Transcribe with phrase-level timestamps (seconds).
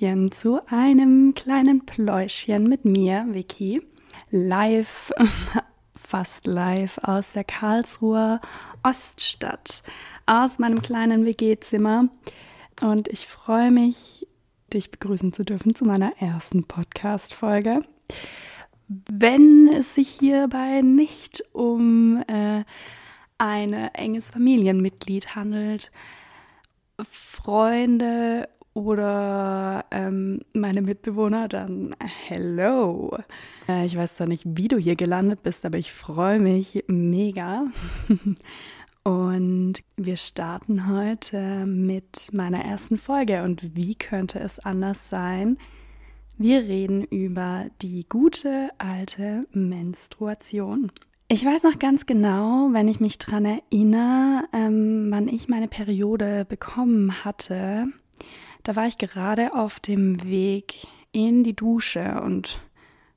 [0.00, 3.82] Hallöchen zu einem kleinen Pläuschchen mit mir, Vicky.
[4.30, 5.12] Live,
[5.98, 8.40] fast live aus der Karlsruher
[8.82, 9.82] Oststadt,
[10.26, 12.08] aus meinem kleinen WG-Zimmer.
[12.80, 14.26] Und ich freue mich,
[14.72, 17.82] dich begrüßen zu dürfen zu meiner ersten Podcast-Folge.
[18.88, 22.64] Wenn es sich hierbei nicht um äh,
[23.36, 25.92] ein enges Familienmitglied handelt,
[27.02, 33.16] Freunde oder ähm, meine Mitbewohner, dann hello.
[33.68, 37.66] Äh, ich weiß zwar nicht, wie du hier gelandet bist, aber ich freue mich mega.
[39.02, 43.42] Und wir starten heute mit meiner ersten Folge.
[43.44, 45.56] Und wie könnte es anders sein?
[46.36, 50.92] Wir reden über die gute alte Menstruation.
[51.28, 56.44] Ich weiß noch ganz genau, wenn ich mich daran erinnere, ähm, wann ich meine Periode
[56.44, 57.86] bekommen hatte.
[58.62, 62.60] Da war ich gerade auf dem Weg in die Dusche und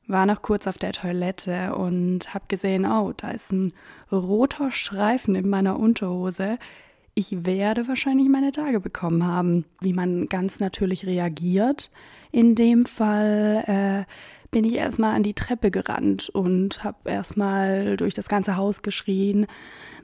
[0.07, 3.73] war noch kurz auf der Toilette und habe gesehen, oh, da ist ein
[4.11, 6.57] roter Streifen in meiner Unterhose.
[7.15, 9.65] Ich werde wahrscheinlich meine Tage bekommen haben.
[9.79, 11.91] Wie man ganz natürlich reagiert.
[12.31, 13.63] In dem Fall
[14.07, 14.11] äh,
[14.51, 19.45] bin ich erstmal an die Treppe gerannt und habe erstmal durch das ganze Haus geschrien,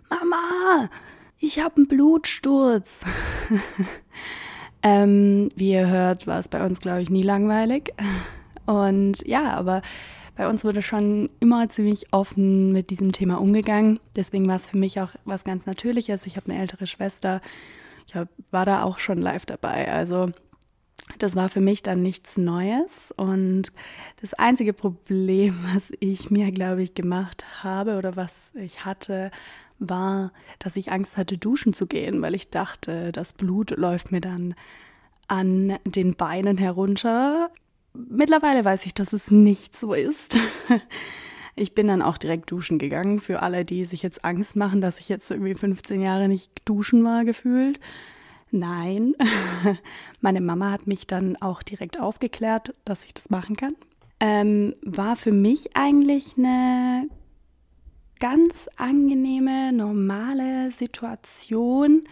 [0.09, 0.87] Mama,
[1.39, 3.01] ich habe einen Blutsturz.
[4.83, 7.93] ähm, wie ihr hört, war es bei uns, glaube ich, nie langweilig.
[8.65, 9.81] Und ja, aber
[10.35, 13.99] bei uns wurde schon immer ziemlich offen mit diesem Thema umgegangen.
[14.15, 16.25] Deswegen war es für mich auch was ganz Natürliches.
[16.25, 17.41] Ich habe eine ältere Schwester.
[18.07, 19.91] Ich hab, war da auch schon live dabei.
[19.91, 20.31] Also
[21.17, 23.11] das war für mich dann nichts Neues.
[23.17, 23.73] Und
[24.21, 29.31] das einzige Problem, was ich mir, glaube ich, gemacht habe oder was ich hatte,
[29.79, 34.21] war, dass ich Angst hatte, duschen zu gehen, weil ich dachte, das Blut läuft mir
[34.21, 34.55] dann
[35.27, 37.49] an den Beinen herunter.
[37.93, 40.37] Mittlerweile weiß ich, dass es nicht so ist.
[41.55, 43.19] Ich bin dann auch direkt duschen gegangen.
[43.19, 47.03] Für alle, die sich jetzt Angst machen, dass ich jetzt irgendwie 15 Jahre nicht duschen
[47.03, 47.81] war, gefühlt.
[48.49, 49.13] Nein,
[50.21, 53.75] meine Mama hat mich dann auch direkt aufgeklärt, dass ich das machen kann.
[54.21, 57.09] Ähm, war für mich eigentlich eine
[58.19, 62.03] ganz angenehme, normale Situation,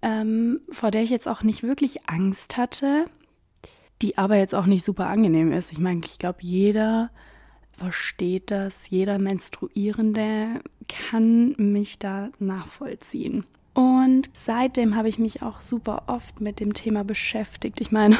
[0.00, 3.06] ähm, vor der ich jetzt auch nicht wirklich Angst hatte,
[4.00, 5.72] die aber jetzt auch nicht super angenehm ist.
[5.72, 7.10] Ich meine, ich glaube, jeder
[7.72, 13.44] versteht das, jeder Menstruierende kann mich da nachvollziehen.
[13.74, 17.80] Und seitdem habe ich mich auch super oft mit dem Thema beschäftigt.
[17.80, 18.18] Ich meine,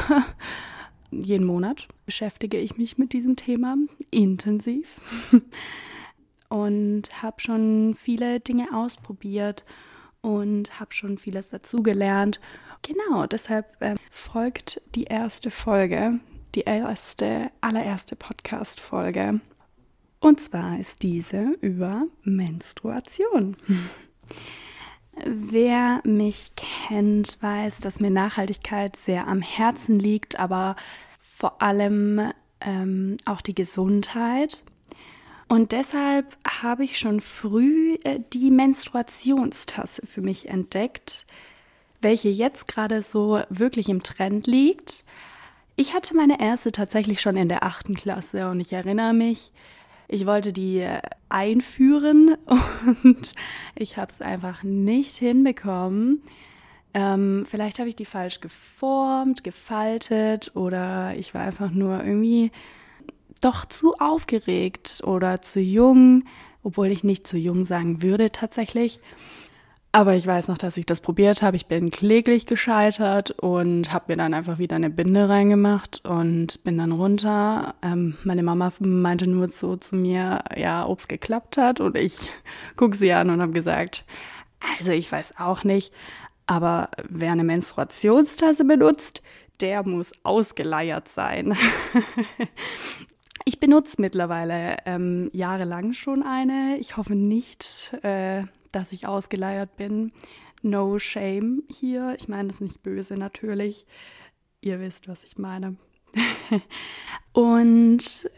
[1.11, 3.75] jeden Monat beschäftige ich mich mit diesem Thema
[4.09, 4.97] intensiv
[6.53, 9.65] und habe schon viele Dinge ausprobiert
[10.21, 12.39] und habe schon vieles dazugelernt.
[12.83, 16.19] Genau, deshalb äh, folgt die erste Folge,
[16.53, 19.41] die erste, allererste Podcast-Folge.
[20.19, 23.57] Und zwar ist diese über Menstruation.
[25.25, 30.75] Wer mich kennt, weiß, dass mir Nachhaltigkeit sehr am Herzen liegt, aber
[31.19, 32.31] vor allem
[32.61, 34.63] ähm, auch die Gesundheit.
[35.47, 41.25] Und deshalb habe ich schon früh äh, die Menstruationstasse für mich entdeckt,
[42.01, 45.05] welche jetzt gerade so wirklich im Trend liegt.
[45.75, 49.51] Ich hatte meine erste tatsächlich schon in der achten Klasse und ich erinnere mich,
[50.07, 52.37] ich wollte die äh, einführen
[53.03, 53.33] und
[53.75, 56.21] ich habe es einfach nicht hinbekommen.
[56.93, 62.51] Ähm, vielleicht habe ich die falsch geformt, gefaltet oder ich war einfach nur irgendwie
[63.41, 66.23] doch zu aufgeregt oder zu jung,
[66.63, 68.99] obwohl ich nicht zu jung sagen würde tatsächlich.
[69.95, 71.55] Aber ich weiß noch, dass ich das probiert habe.
[71.55, 76.79] Ich bin kläglich gescheitert und habe mir dann einfach wieder eine Binde reingemacht und bin
[76.79, 77.75] dann runter.
[77.83, 81.79] Ähm, meine Mama meinte nur so zu mir, ja, ob es geklappt hat.
[81.79, 82.31] Und ich
[82.75, 84.03] gucke sie an und habe gesagt,
[84.79, 85.93] also ich weiß auch nicht,
[86.47, 89.21] aber wer eine Menstruationstasse benutzt,
[89.61, 91.55] der muss ausgeleiert sein.
[93.45, 96.77] ich benutze mittlerweile ähm, jahrelang schon eine.
[96.79, 100.11] Ich hoffe nicht, äh, dass ich ausgeleiert bin.
[100.61, 102.15] No shame hier.
[102.17, 103.85] Ich meine das nicht böse natürlich.
[104.61, 105.75] Ihr wisst, was ich meine.
[107.33, 108.29] und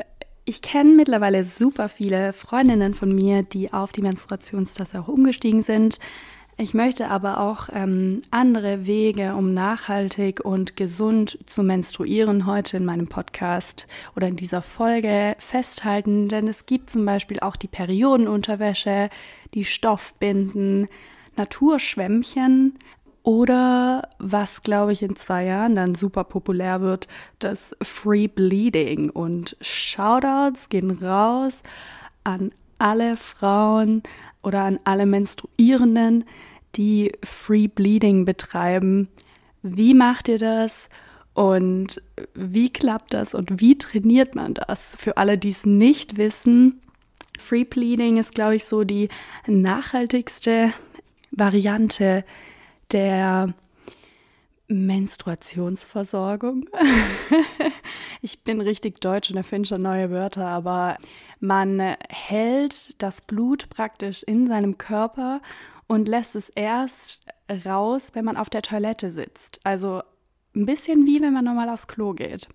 [0.45, 5.99] ich kenne mittlerweile super viele Freundinnen von mir, die auf die Menstruationstasse auch umgestiegen sind.
[6.57, 12.85] Ich möchte aber auch ähm, andere Wege, um nachhaltig und gesund zu menstruieren, heute in
[12.85, 16.29] meinem Podcast oder in dieser Folge festhalten.
[16.29, 19.09] Denn es gibt zum Beispiel auch die Periodenunterwäsche,
[19.53, 20.87] die Stoffbinden,
[21.35, 22.79] Naturschwämmchen
[23.23, 27.09] Oder was, glaube ich, in zwei Jahren dann super populär wird,
[27.39, 29.09] das Free Bleeding.
[29.09, 31.63] Und Shoutouts gehen raus
[32.23, 34.03] an alle Frauen
[34.45, 36.25] oder an alle Menstruierenden,
[36.75, 39.09] die Free Bleeding betreiben.
[39.61, 40.89] Wie macht ihr das?
[41.33, 42.01] Und
[42.33, 44.95] wie klappt das und wie trainiert man das?
[44.95, 46.79] Für alle, die es nicht wissen,
[47.37, 49.09] Free Bleeding ist, glaube ich, so die
[49.45, 50.71] nachhaltigste
[51.31, 52.23] Variante
[52.91, 53.53] der
[54.67, 56.69] Menstruationsversorgung.
[58.21, 60.97] ich bin richtig deutsch und erfinde schon neue Wörter, aber
[61.39, 61.79] man
[62.09, 65.41] hält das Blut praktisch in seinem Körper
[65.87, 67.27] und lässt es erst
[67.65, 69.59] raus, wenn man auf der Toilette sitzt.
[69.63, 70.01] Also
[70.55, 72.47] ein bisschen wie wenn man normal aufs Klo geht.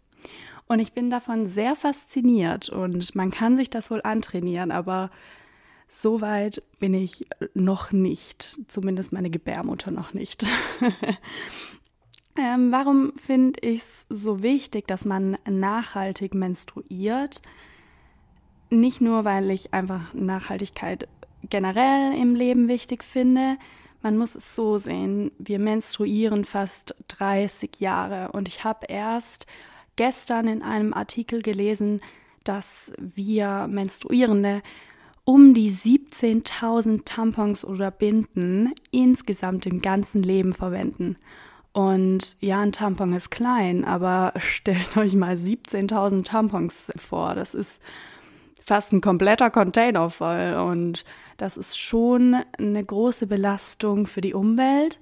[0.67, 5.11] Und ich bin davon sehr fasziniert und man kann sich das wohl antrainieren, aber
[5.89, 10.47] so weit bin ich noch nicht, zumindest meine Gebärmutter noch nicht.
[12.37, 17.43] ähm, warum finde ich es so wichtig, dass man nachhaltig menstruiert?
[18.71, 21.09] Nicht nur, weil ich einfach Nachhaltigkeit
[21.49, 23.57] generell im Leben wichtig finde.
[24.03, 29.47] Man muss es so sehen, wir menstruieren fast 30 Jahre und ich habe erst
[29.97, 32.01] gestern in einem Artikel gelesen,
[32.45, 34.63] dass wir Menstruierende
[35.25, 41.17] um die 17.000 Tampons oder Binden insgesamt im ganzen Leben verwenden.
[41.73, 47.35] Und ja, ein Tampon ist klein, aber stellt euch mal 17.000 Tampons vor.
[47.35, 47.83] Das ist
[48.65, 51.05] fast ein kompletter Container voll und
[51.39, 55.01] das ist schon eine große Belastung für die Umwelt,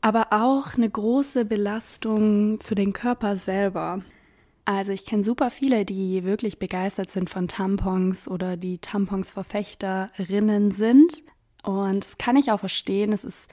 [0.00, 4.02] aber auch eine große Belastung für den Körper selber.
[4.64, 11.22] Also ich kenne super viele, die wirklich begeistert sind von Tampons oder die Tampons-Verfechterinnen sind.
[11.62, 13.12] Und das kann ich auch verstehen.
[13.12, 13.48] Es ist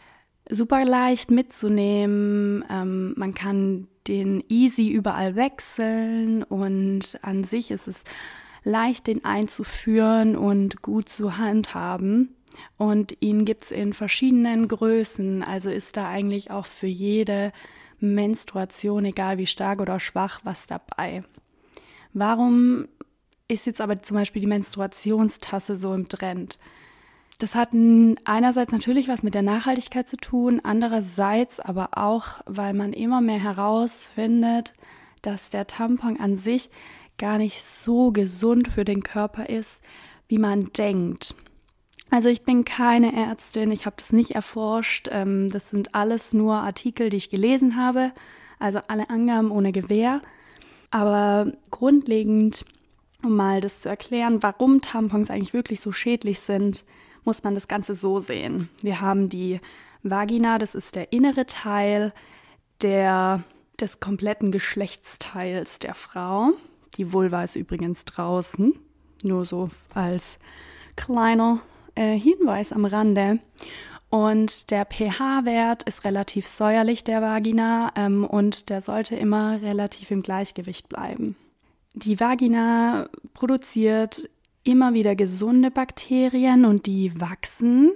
[0.52, 2.64] super leicht mitzunehmen.
[2.70, 8.04] Ähm, man kann den easy überall wechseln und an sich ist es
[8.64, 12.36] leicht, den einzuführen und gut zu handhaben.
[12.78, 15.42] Und ihn gibt es in verschiedenen Größen.
[15.42, 17.54] Also ist da eigentlich auch für jede
[18.00, 21.24] Menstruation, egal wie stark oder schwach, was dabei.
[22.14, 22.88] Warum
[23.48, 26.60] ist jetzt aber zum Beispiel die Menstruationstasse so im Trend?
[27.42, 27.70] Das hat
[28.26, 33.42] einerseits natürlich was mit der Nachhaltigkeit zu tun, andererseits aber auch, weil man immer mehr
[33.42, 34.76] herausfindet,
[35.24, 36.70] dass der Tampon an sich
[37.18, 39.82] gar nicht so gesund für den Körper ist,
[40.28, 41.34] wie man denkt.
[42.12, 45.10] Also ich bin keine Ärztin, ich habe das nicht erforscht.
[45.12, 48.12] Ähm, das sind alles nur Artikel, die ich gelesen habe,
[48.60, 50.22] also alle Angaben ohne Gewähr.
[50.92, 52.66] Aber grundlegend,
[53.24, 56.86] um mal das zu erklären, warum Tampons eigentlich wirklich so schädlich sind,
[57.24, 58.70] muss man das Ganze so sehen.
[58.82, 59.60] Wir haben die
[60.04, 62.14] Vagina, das ist der innere Teil
[62.82, 63.44] der,
[63.80, 66.52] des kompletten Geschlechtsteils der Frau.
[66.98, 68.74] Die Vulva ist übrigens draußen,
[69.24, 70.40] nur so als
[70.96, 71.62] kleiner
[71.96, 73.40] äh, Hinweis am Rande.
[74.10, 80.22] Und der pH-Wert ist relativ säuerlich der Vagina ähm, und der sollte immer relativ im
[80.22, 81.38] Gleichgewicht bleiben.
[81.94, 84.30] Die Vagina produziert
[84.64, 87.92] immer wieder gesunde Bakterien und die wachsen,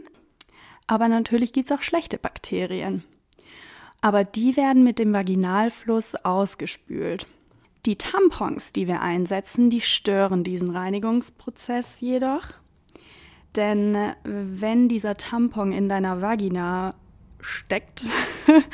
[0.88, 3.04] aber natürlich gibt es auch schlechte Bakterien.
[4.02, 7.28] Aber die werden mit dem Vaginalfluss ausgespült.
[7.86, 12.54] Die Tampons, die wir einsetzen, die stören diesen Reinigungsprozess jedoch
[13.56, 16.94] denn äh, wenn dieser Tampon in deiner Vagina
[17.40, 18.10] steckt,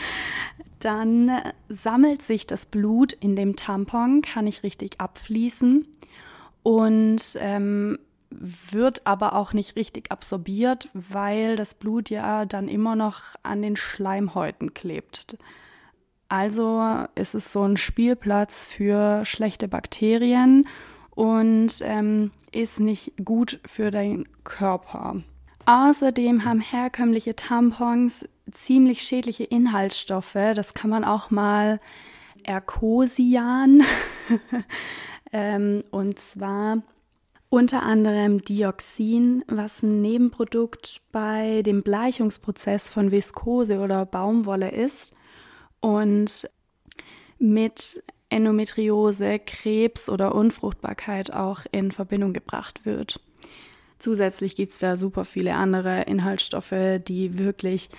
[0.79, 1.31] dann
[1.69, 5.85] sammelt sich das Blut in dem Tampon, kann nicht richtig abfließen
[6.63, 7.99] und ähm,
[8.29, 13.75] wird aber auch nicht richtig absorbiert, weil das Blut ja dann immer noch an den
[13.75, 15.37] Schleimhäuten klebt.
[16.29, 16.81] Also
[17.15, 20.65] ist es so ein Spielplatz für schlechte Bakterien
[21.09, 25.17] und ähm, ist nicht gut für deinen Körper.
[25.65, 30.37] Außerdem haben herkömmliche Tampons ziemlich schädliche Inhaltsstoffe.
[30.55, 31.79] Das kann man auch mal
[32.43, 33.83] Erkosian.
[35.31, 36.81] ähm, und zwar
[37.49, 45.11] unter anderem Dioxin, was ein Nebenprodukt bei dem Bleichungsprozess von Viskose oder Baumwolle ist
[45.81, 46.49] und
[47.39, 53.19] mit Endometriose, Krebs oder Unfruchtbarkeit auch in Verbindung gebracht wird.
[53.99, 57.89] Zusätzlich gibt es da super viele andere Inhaltsstoffe, die wirklich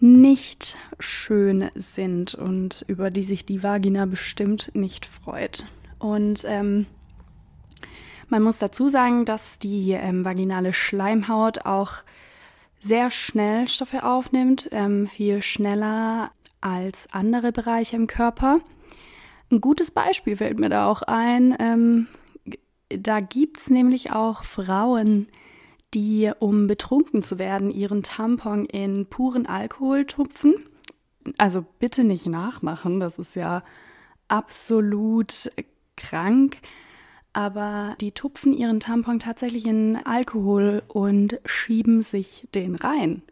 [0.00, 5.66] nicht schön sind und über die sich die Vagina bestimmt nicht freut.
[5.98, 6.86] Und ähm,
[8.28, 12.02] man muss dazu sagen, dass die ähm, vaginale Schleimhaut auch
[12.80, 18.60] sehr schnell Stoffe aufnimmt, ähm, viel schneller als andere Bereiche im Körper.
[19.50, 21.56] Ein gutes Beispiel fällt mir da auch ein.
[21.58, 22.06] Ähm,
[22.90, 25.28] da gibt es nämlich auch Frauen,
[25.94, 30.54] die, um betrunken zu werden, ihren Tampon in puren Alkohol tupfen.
[31.38, 33.62] Also bitte nicht nachmachen, das ist ja
[34.28, 35.50] absolut
[35.98, 36.56] krank.
[37.34, 43.22] Aber die tupfen ihren Tampon tatsächlich in Alkohol und schieben sich den rein.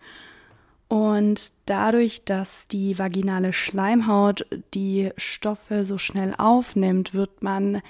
[0.88, 7.82] Und dadurch, dass die vaginale Schleimhaut die Stoffe so schnell aufnimmt, wird man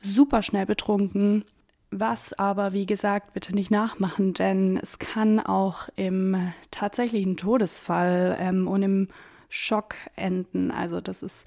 [0.00, 1.44] super schnell betrunken.
[1.90, 8.68] Was aber, wie gesagt, bitte nicht nachmachen, denn es kann auch im tatsächlichen Todesfall ähm,
[8.68, 9.08] und im
[9.48, 10.70] Schock enden.
[10.70, 11.44] Also das ist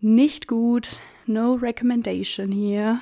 [0.00, 1.00] nicht gut.
[1.26, 3.00] No recommendation hier.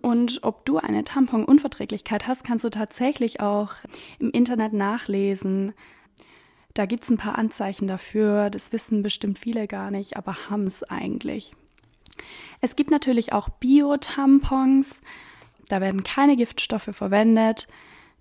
[0.00, 3.74] Und ob du eine Tamponunverträglichkeit hast, kannst du tatsächlich auch
[4.18, 5.72] im Internet nachlesen.
[6.74, 8.50] Da gibt es ein paar Anzeichen dafür.
[8.50, 11.54] Das wissen bestimmt viele gar nicht, aber haben es eigentlich.
[12.60, 15.00] Es gibt natürlich auch Bio-Tampons.
[15.68, 17.68] Da werden keine Giftstoffe verwendet.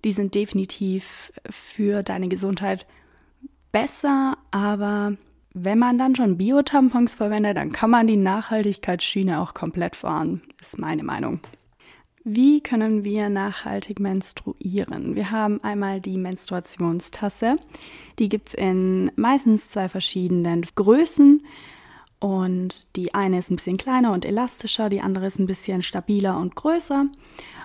[0.03, 2.85] Die sind definitiv für deine Gesundheit
[3.71, 5.17] besser, aber
[5.53, 10.79] wenn man dann schon Bio-Tampons verwendet, dann kann man die Nachhaltigkeitsschiene auch komplett fahren, ist
[10.79, 11.39] meine Meinung.
[12.23, 15.15] Wie können wir nachhaltig menstruieren?
[15.15, 17.55] Wir haben einmal die Menstruationstasse.
[18.19, 21.43] Die gibt es in meistens zwei verschiedenen Größen.
[22.19, 26.37] Und die eine ist ein bisschen kleiner und elastischer, die andere ist ein bisschen stabiler
[26.37, 27.07] und größer.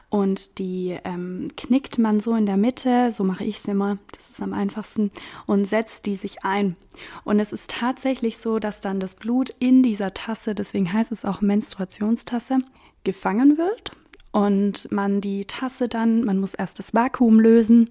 [0.09, 4.31] Und die ähm, knickt man so in der Mitte, so mache ich es immer, das
[4.31, 5.11] ist am einfachsten,
[5.47, 6.77] und setzt die sich ein.
[7.25, 11.25] Und es ist tatsächlich so, dass dann das Blut in dieser Tasse, deswegen heißt es
[11.25, 12.59] auch Menstruationstasse,
[13.03, 13.93] gefangen wird
[14.33, 17.91] und man die Tasse dann, man muss erst das Vakuum lösen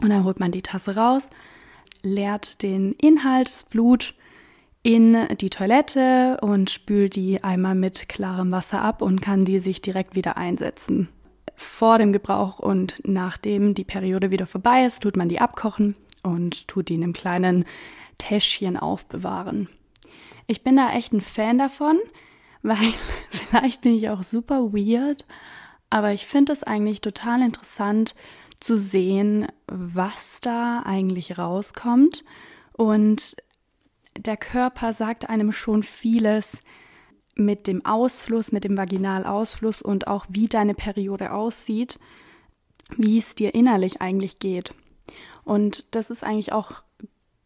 [0.00, 1.28] und dann holt man die Tasse raus,
[2.02, 4.14] leert den Inhalt, das Blut
[4.82, 9.82] in die Toilette und spült die einmal mit klarem Wasser ab und kann die sich
[9.82, 11.08] direkt wieder einsetzen.
[11.60, 16.68] Vor dem Gebrauch und nachdem die Periode wieder vorbei ist, tut man die abkochen und
[16.68, 17.64] tut die in einem kleinen
[18.16, 19.68] Täschchen aufbewahren.
[20.46, 21.98] Ich bin da echt ein Fan davon,
[22.62, 22.94] weil
[23.30, 25.26] vielleicht bin ich auch super weird,
[25.90, 28.14] aber ich finde es eigentlich total interessant
[28.60, 32.24] zu sehen, was da eigentlich rauskommt.
[32.72, 33.34] Und
[34.16, 36.58] der Körper sagt einem schon vieles
[37.38, 41.98] mit dem Ausfluss, mit dem Vaginalausfluss und auch wie deine Periode aussieht,
[42.96, 44.74] wie es dir innerlich eigentlich geht.
[45.44, 46.82] Und das ist eigentlich auch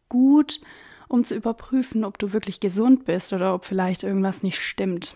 [0.09, 0.59] gut,
[1.07, 5.15] um zu überprüfen, ob du wirklich gesund bist oder ob vielleicht irgendwas nicht stimmt.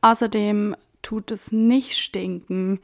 [0.00, 2.80] Außerdem tut es nicht stinken.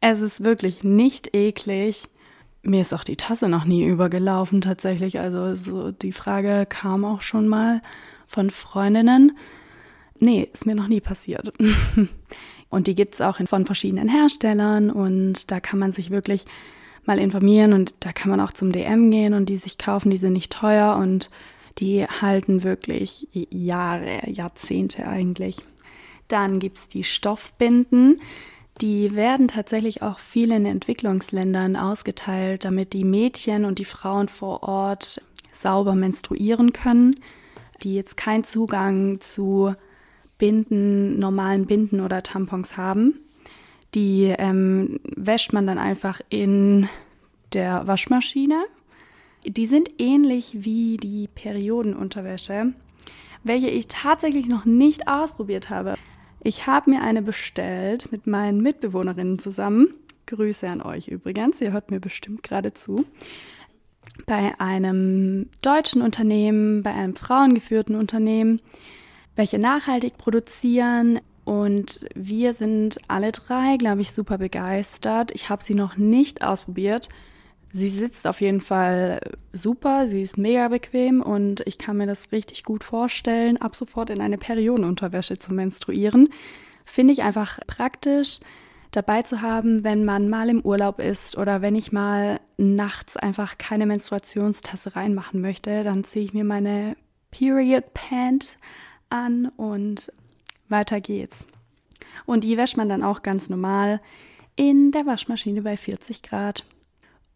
[0.00, 2.08] Es ist wirklich nicht eklig.
[2.62, 5.18] Mir ist auch die Tasse noch nie übergelaufen tatsächlich.
[5.18, 7.82] Also so die Frage kam auch schon mal
[8.26, 9.36] von Freundinnen.
[10.20, 11.52] Nee, ist mir noch nie passiert.
[12.70, 16.44] und die gibt es auch von verschiedenen Herstellern und da kann man sich wirklich
[17.04, 20.10] mal informieren und da kann man auch zum DM gehen und die sich kaufen.
[20.10, 21.30] Die sind nicht teuer und
[21.78, 25.56] die halten wirklich Jahre, Jahrzehnte eigentlich.
[26.28, 28.20] Dann gibt es die Stoffbinden.
[28.80, 34.62] Die werden tatsächlich auch viel in Entwicklungsländern ausgeteilt, damit die Mädchen und die Frauen vor
[34.62, 37.16] Ort sauber menstruieren können,
[37.82, 39.74] die jetzt keinen Zugang zu
[40.40, 43.20] Binden, normalen Binden oder Tampons haben.
[43.94, 46.88] Die ähm, wäscht man dann einfach in
[47.52, 48.64] der Waschmaschine.
[49.44, 52.72] Die sind ähnlich wie die Periodenunterwäsche,
[53.44, 55.94] welche ich tatsächlich noch nicht ausprobiert habe.
[56.42, 59.94] Ich habe mir eine bestellt mit meinen Mitbewohnerinnen zusammen.
[60.26, 63.04] Grüße an euch übrigens, ihr hört mir bestimmt gerade zu.
[64.26, 68.60] Bei einem deutschen Unternehmen, bei einem frauengeführten Unternehmen,
[69.40, 71.18] welche nachhaltig produzieren.
[71.44, 75.32] Und wir sind alle drei, glaube ich, super begeistert.
[75.32, 77.08] Ich habe sie noch nicht ausprobiert.
[77.72, 79.20] Sie sitzt auf jeden Fall
[79.52, 84.10] super, sie ist mega bequem und ich kann mir das richtig gut vorstellen, ab sofort
[84.10, 86.28] in eine Periodenunterwäsche zu menstruieren.
[86.84, 88.40] Finde ich einfach praktisch
[88.90, 93.56] dabei zu haben, wenn man mal im Urlaub ist oder wenn ich mal nachts einfach
[93.56, 96.96] keine Menstruationstasse reinmachen möchte, dann ziehe ich mir meine
[97.30, 98.58] Period Pants
[99.10, 100.12] an und
[100.68, 101.46] weiter geht's.
[102.26, 104.00] Und die wäscht man dann auch ganz normal
[104.56, 106.64] in der Waschmaschine bei 40 Grad.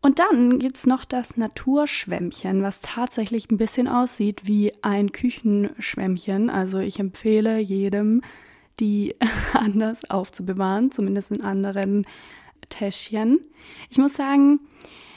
[0.01, 6.51] Und dann gibt es noch das Naturschwämmchen, was tatsächlich ein bisschen aussieht wie ein Küchenschwämmchen.
[6.51, 8.21] Also ich empfehle jedem,
[8.81, 9.15] die
[9.55, 12.07] anders aufzubewahren, zumindest in anderen
[12.69, 13.41] Täschchen.
[13.89, 14.61] Ich muss sagen,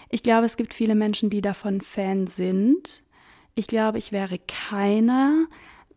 [0.09, 3.03] Ich glaube, es gibt viele Menschen, die davon Fan sind.
[3.55, 5.47] Ich glaube, ich wäre keiner,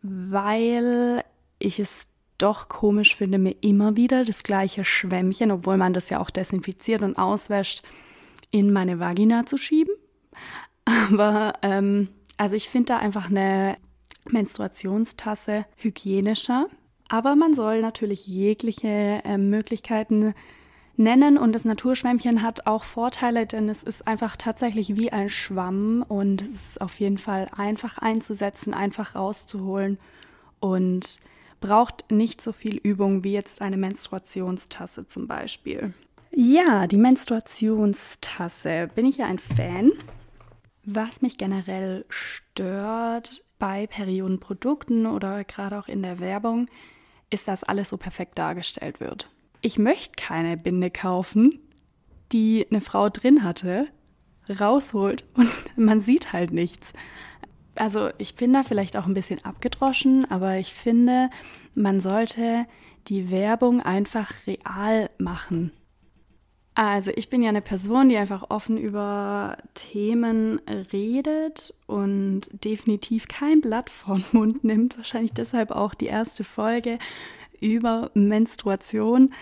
[0.01, 1.23] weil
[1.59, 6.19] ich es doch komisch finde, mir immer wieder das gleiche Schwämmchen, obwohl man das ja
[6.19, 7.83] auch desinfiziert und auswäscht,
[8.49, 9.93] in meine Vagina zu schieben.
[10.85, 13.77] Aber ähm, also ich finde da einfach eine
[14.29, 16.67] Menstruationstasse hygienischer.
[17.07, 20.33] Aber man soll natürlich jegliche äh, Möglichkeiten
[20.97, 26.05] nennen und das Naturschwämmchen hat auch Vorteile, denn es ist einfach tatsächlich wie ein Schwamm
[26.07, 29.97] und es ist auf jeden Fall einfach einzusetzen, einfach rauszuholen
[30.59, 31.19] und
[31.59, 35.93] braucht nicht so viel Übung wie jetzt eine Menstruationstasse zum Beispiel.
[36.31, 38.89] Ja, die Menstruationstasse.
[38.95, 39.91] Bin ich ja ein Fan.
[40.83, 46.67] Was mich generell stört bei Periodenprodukten oder gerade auch in der Werbung,
[47.29, 49.29] ist, dass alles so perfekt dargestellt wird.
[49.61, 51.59] Ich möchte keine Binde kaufen,
[52.31, 53.87] die eine Frau drin hatte,
[54.49, 56.93] rausholt und man sieht halt nichts.
[57.75, 61.29] Also ich bin da vielleicht auch ein bisschen abgedroschen, aber ich finde,
[61.73, 62.65] man sollte
[63.07, 65.71] die Werbung einfach real machen.
[66.73, 70.59] Also ich bin ja eine Person, die einfach offen über Themen
[70.93, 74.97] redet und definitiv kein Blatt vor den Mund nimmt.
[74.97, 76.97] Wahrscheinlich deshalb auch die erste Folge
[77.61, 79.33] über Menstruation.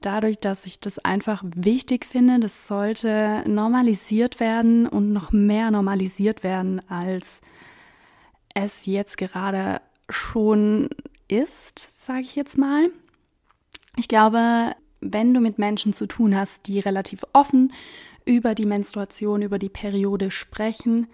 [0.00, 6.42] Dadurch, dass ich das einfach wichtig finde, das sollte normalisiert werden und noch mehr normalisiert
[6.42, 7.40] werden, als
[8.54, 10.88] es jetzt gerade schon
[11.28, 12.90] ist, sage ich jetzt mal.
[13.96, 17.72] Ich glaube, wenn du mit Menschen zu tun hast, die relativ offen
[18.24, 21.06] über die Menstruation, über die Periode sprechen,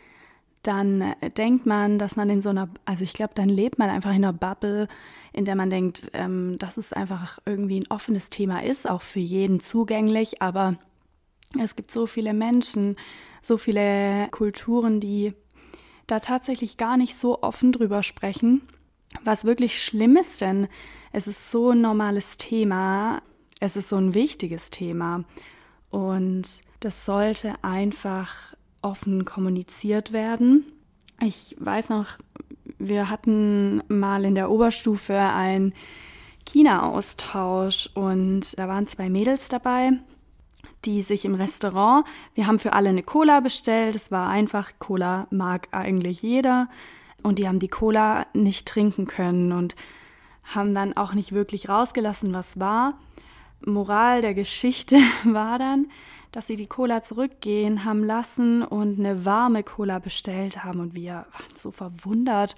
[0.63, 3.91] dann äh, denkt man, dass man in so einer, also ich glaube, dann lebt man
[3.91, 4.89] einfach in einer Bubble,
[5.33, 9.21] in der man denkt, ähm, dass es einfach irgendwie ein offenes Thema ist, auch für
[9.21, 10.77] jeden zugänglich, aber
[11.59, 12.97] es gibt so viele Menschen,
[13.41, 15.35] so viele Kulturen, die
[16.07, 18.63] da tatsächlich gar nicht so offen drüber sprechen,
[19.25, 20.69] was wirklich schlimm ist, denn
[21.13, 23.23] es ist so ein normales Thema,
[23.61, 25.25] es ist so ein wichtiges Thema.
[25.91, 28.55] Und das sollte einfach
[28.87, 30.65] offen kommuniziert werden.
[31.21, 32.07] Ich weiß noch,
[32.79, 35.75] wir hatten mal in der Oberstufe einen
[36.47, 39.93] China-Austausch und da waren zwei Mädels dabei,
[40.85, 45.27] die sich im Restaurant, wir haben für alle eine Cola bestellt, es war einfach, Cola
[45.31, 46.69] mag eigentlich jeder
[47.23, 49.75] und die haben die Cola nicht trinken können und
[50.45, 52.99] haben dann auch nicht wirklich rausgelassen, was war.
[53.65, 55.89] Moral der Geschichte war dann,
[56.37, 60.81] dass sie die Cola zurückgehen haben lassen und eine warme Cola bestellt haben.
[60.81, 62.57] Und wir waren so verwundert,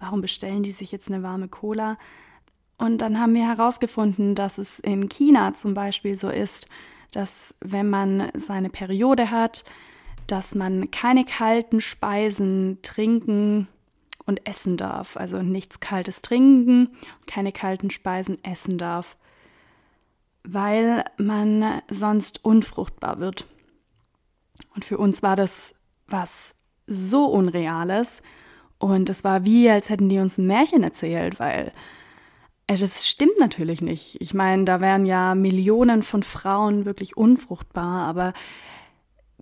[0.00, 1.96] warum bestellen die sich jetzt eine warme Cola?
[2.76, 6.66] Und dann haben wir herausgefunden, dass es in China zum Beispiel so ist,
[7.12, 9.64] dass wenn man seine Periode hat,
[10.26, 13.68] dass man keine kalten Speisen trinken
[14.26, 15.16] und essen darf.
[15.16, 16.88] Also nichts Kaltes trinken,
[17.28, 19.16] keine kalten Speisen essen darf
[20.44, 23.46] weil man sonst unfruchtbar wird.
[24.74, 25.74] Und für uns war das
[26.06, 26.54] was
[26.86, 28.22] so Unreales.
[28.78, 31.72] Und es war wie, als hätten die uns ein Märchen erzählt, weil
[32.66, 34.16] das stimmt natürlich nicht.
[34.20, 38.32] Ich meine, da wären ja Millionen von Frauen wirklich unfruchtbar, aber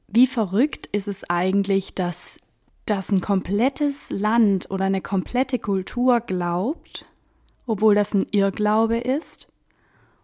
[0.07, 2.39] wie verrückt ist es eigentlich, dass,
[2.87, 7.05] dass ein komplettes Land oder eine komplette Kultur glaubt,
[7.67, 9.49] obwohl das ein Irrglaube ist,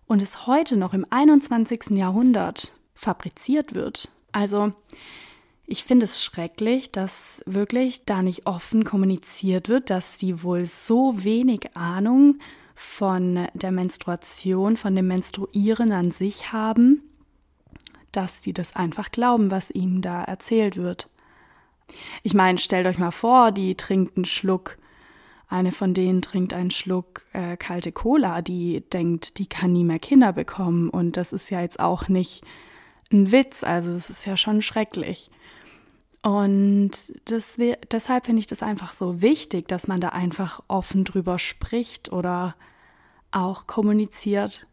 [0.07, 1.91] und es heute noch im 21.
[1.91, 4.11] Jahrhundert fabriziert wird.
[4.33, 4.73] Also
[5.67, 11.25] ich finde es schrecklich, dass wirklich da nicht offen kommuniziert wird, dass die wohl so
[11.25, 12.39] wenig Ahnung
[12.75, 17.03] von der Menstruation, von dem Menstruieren an sich haben,
[18.13, 21.09] dass die das einfach glauben, was ihnen da erzählt wird.
[22.23, 24.77] Ich meine, stellt euch mal vor, die trinkt einen Schluck
[25.55, 30.01] eine von denen trinkt einen Schluck äh, kalte Cola, die denkt, die kann nie mehr
[30.01, 30.91] Kinder bekommen.
[30.91, 32.45] Und das ist ja jetzt auch nicht
[33.13, 35.31] ein Witz, also es ist ja schon schrecklich.
[36.23, 36.91] Und
[37.27, 37.59] das,
[37.91, 42.57] deshalb finde ich das einfach so wichtig, dass man da einfach offen drüber spricht oder
[43.31, 44.67] auch kommuniziert.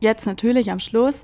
[0.00, 1.22] Jetzt natürlich am Schluss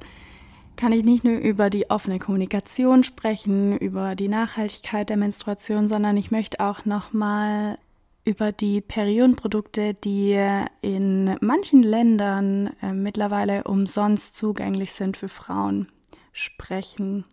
[0.77, 6.17] kann ich nicht nur über die offene Kommunikation sprechen, über die Nachhaltigkeit der Menstruation, sondern
[6.17, 7.79] ich möchte auch nochmal
[8.25, 10.37] über die Periodenprodukte, die
[10.83, 15.89] in manchen Ländern äh, mittlerweile umsonst zugänglich sind für Frauen,
[16.33, 17.25] sprechen.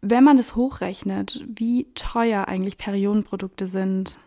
[0.00, 4.18] Wenn man das hochrechnet, wie teuer eigentlich Periodenprodukte sind,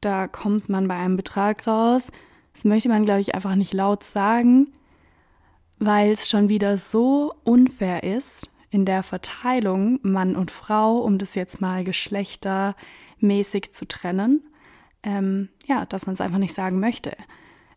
[0.00, 2.02] da kommt man bei einem Betrag raus.
[2.52, 4.68] Das möchte man, glaube ich, einfach nicht laut sagen.
[5.78, 11.34] Weil es schon wieder so unfair ist in der Verteilung Mann und Frau, um das
[11.34, 14.42] jetzt mal geschlechtermäßig zu trennen.
[15.02, 17.16] Ähm, ja, dass man es einfach nicht sagen möchte.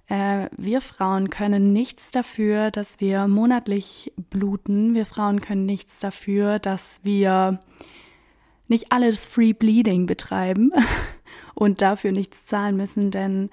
[0.07, 4.93] Äh, wir Frauen können nichts dafür, dass wir monatlich bluten.
[4.93, 7.61] Wir Frauen können nichts dafür, dass wir
[8.67, 10.71] nicht alles Free Bleeding betreiben
[11.53, 13.49] und dafür nichts zahlen müssen, denn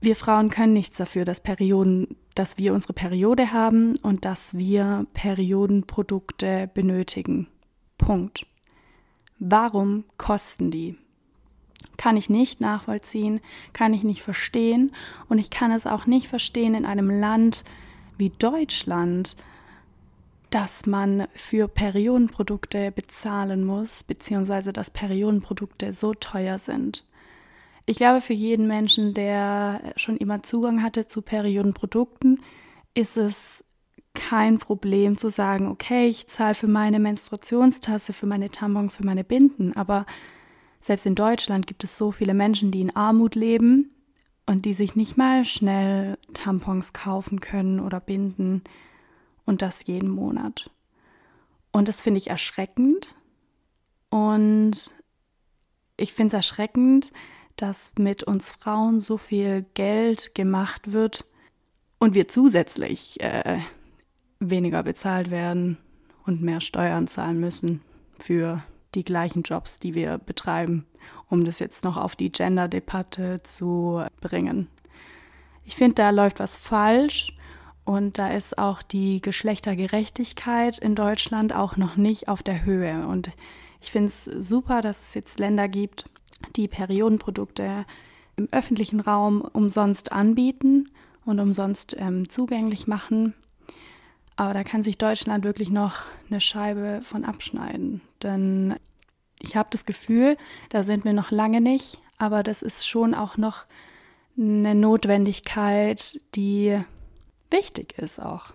[0.00, 5.06] wir Frauen können nichts dafür, dass Perioden, dass wir unsere Periode haben und dass wir
[5.14, 7.48] Periodenprodukte benötigen.
[7.98, 8.46] Punkt.
[9.38, 10.96] Warum kosten die?
[11.96, 13.40] kann ich nicht nachvollziehen,
[13.72, 14.92] kann ich nicht verstehen
[15.28, 17.64] und ich kann es auch nicht verstehen in einem Land
[18.18, 19.36] wie Deutschland,
[20.50, 27.06] dass man für Periodenprodukte bezahlen muss, beziehungsweise dass Periodenprodukte so teuer sind.
[27.86, 32.40] Ich glaube, für jeden Menschen, der schon immer Zugang hatte zu Periodenprodukten,
[32.94, 33.64] ist es
[34.14, 39.24] kein Problem zu sagen, okay, ich zahle für meine Menstruationstasse, für meine Tampons, für meine
[39.24, 40.06] Binden, aber
[40.80, 43.90] selbst in Deutschland gibt es so viele Menschen, die in Armut leben
[44.46, 48.62] und die sich nicht mal schnell Tampons kaufen können oder binden
[49.44, 50.70] und das jeden Monat.
[51.70, 53.14] Und das finde ich erschreckend.
[54.10, 54.94] Und
[55.96, 57.12] ich finde es erschreckend,
[57.56, 61.24] dass mit uns Frauen so viel Geld gemacht wird
[61.98, 63.58] und wir zusätzlich äh,
[64.40, 65.78] weniger bezahlt werden
[66.26, 67.82] und mehr Steuern zahlen müssen
[68.18, 68.62] für
[68.94, 70.86] die gleichen Jobs, die wir betreiben,
[71.28, 74.68] um das jetzt noch auf die Gender-Debatte zu bringen.
[75.64, 77.36] Ich finde, da läuft was falsch
[77.84, 83.06] und da ist auch die Geschlechtergerechtigkeit in Deutschland auch noch nicht auf der Höhe.
[83.06, 83.30] Und
[83.80, 86.08] ich finde es super, dass es jetzt Länder gibt,
[86.56, 87.84] die Periodenprodukte
[88.36, 90.90] im öffentlichen Raum umsonst anbieten
[91.24, 93.34] und umsonst ähm, zugänglich machen.
[94.36, 98.00] Aber da kann sich Deutschland wirklich noch eine Scheibe von abschneiden.
[98.22, 98.76] Denn
[99.40, 100.36] ich habe das Gefühl,
[100.70, 103.66] da sind wir noch lange nicht, aber das ist schon auch noch
[104.38, 106.80] eine Notwendigkeit, die
[107.50, 108.54] wichtig ist auch.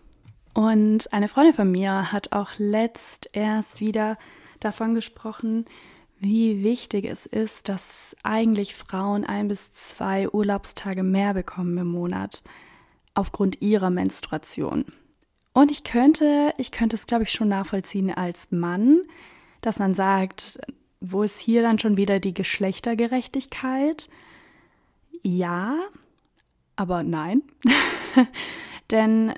[0.54, 4.17] Und eine Freundin von mir hat auch letzt erst wieder
[4.60, 5.65] davon gesprochen,
[6.19, 12.43] wie wichtig es ist, dass eigentlich Frauen ein bis zwei Urlaubstage mehr bekommen im Monat
[13.13, 14.86] aufgrund ihrer Menstruation.
[15.53, 19.01] Und ich könnte, ich könnte es, glaube ich, schon nachvollziehen als Mann,
[19.62, 20.60] dass man sagt,
[20.99, 24.10] wo ist hier dann schon wieder die Geschlechtergerechtigkeit?
[25.23, 25.77] Ja,
[26.75, 27.41] aber nein.
[28.91, 29.34] Denn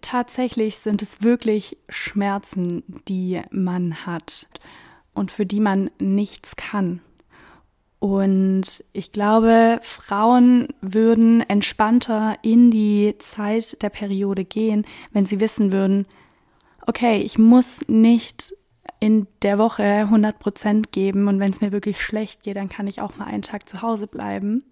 [0.00, 4.48] tatsächlich sind es wirklich Schmerzen, die man hat
[5.14, 7.00] und für die man nichts kann.
[7.98, 15.72] Und ich glaube, Frauen würden entspannter in die Zeit der Periode gehen, wenn sie wissen
[15.72, 16.06] würden,
[16.86, 18.54] okay, ich muss nicht
[19.00, 22.86] in der Woche 100 Prozent geben und wenn es mir wirklich schlecht geht, dann kann
[22.86, 24.64] ich auch mal einen Tag zu Hause bleiben.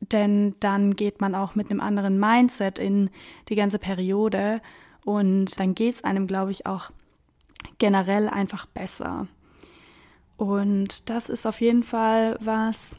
[0.00, 3.10] Denn dann geht man auch mit einem anderen Mindset in
[3.48, 4.60] die ganze Periode
[5.04, 6.90] und dann geht es einem, glaube ich, auch
[7.78, 9.26] generell einfach besser.
[10.38, 12.96] Und das ist auf jeden Fall was,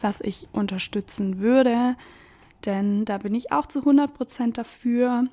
[0.00, 1.94] was ich unterstützen würde,
[2.64, 5.28] denn da bin ich auch zu 100 Prozent dafür.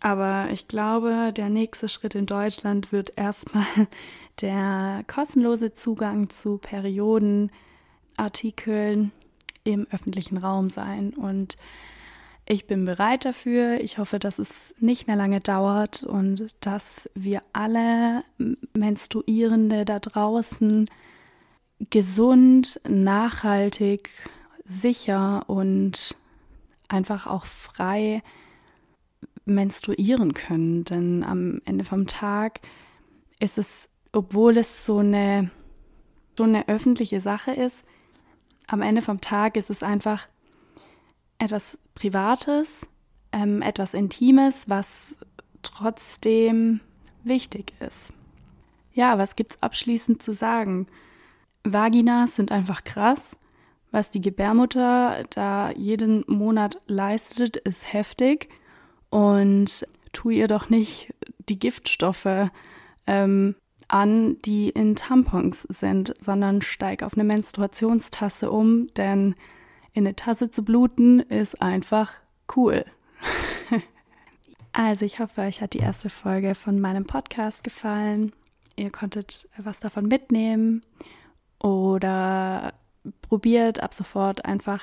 [0.00, 3.64] Aber ich glaube, der nächste Schritt in Deutschland wird erstmal
[4.42, 9.12] der kostenlose Zugang zu Periodenartikeln
[9.64, 11.14] im öffentlichen Raum sein.
[11.14, 11.56] Und
[12.48, 13.80] ich bin bereit dafür.
[13.80, 18.22] Ich hoffe, dass es nicht mehr lange dauert und dass wir alle
[18.72, 20.88] Menstruierende da draußen
[21.90, 24.10] gesund, nachhaltig,
[24.64, 26.16] sicher und
[26.88, 28.22] einfach auch frei
[29.44, 30.84] menstruieren können.
[30.84, 32.60] Denn am Ende vom Tag
[33.40, 35.50] ist es, obwohl es so eine,
[36.38, 37.82] so eine öffentliche Sache ist,
[38.68, 40.28] am Ende vom Tag ist es einfach
[41.38, 42.86] etwas Privates,
[43.32, 45.14] ähm, etwas Intimes, was
[45.62, 46.80] trotzdem
[47.24, 48.12] wichtig ist.
[48.92, 50.86] Ja, was gibt's abschließend zu sagen?
[51.64, 53.36] Vaginas sind einfach krass.
[53.90, 58.48] Was die Gebärmutter da jeden Monat leistet, ist heftig.
[59.10, 61.14] Und tu ihr doch nicht
[61.48, 62.50] die Giftstoffe
[63.06, 63.54] ähm,
[63.88, 69.34] an, die in Tampons sind, sondern steig auf eine Menstruationstasse um, denn
[69.96, 72.12] in eine Tasse zu bluten ist einfach
[72.54, 72.84] cool.
[74.72, 78.32] also ich hoffe, euch hat die erste Folge von meinem Podcast gefallen.
[78.76, 80.84] Ihr konntet was davon mitnehmen
[81.58, 82.74] oder
[83.22, 84.82] probiert ab sofort einfach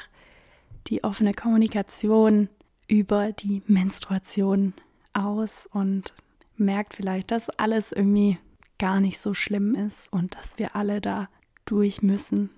[0.88, 2.50] die offene Kommunikation
[2.88, 4.74] über die Menstruation
[5.14, 6.16] aus und
[6.58, 8.40] merkt vielleicht, dass alles irgendwie
[8.80, 11.30] gar nicht so schlimm ist und dass wir alle da
[11.66, 12.50] durch müssen.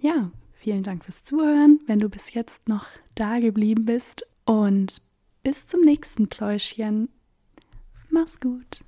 [0.00, 0.30] Ja,
[0.62, 4.26] Vielen Dank fürs Zuhören, wenn du bis jetzt noch da geblieben bist.
[4.44, 5.00] Und
[5.42, 7.08] bis zum nächsten Pläuschen.
[8.10, 8.84] Mach's gut.